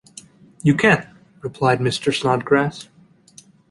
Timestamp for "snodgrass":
2.11-2.87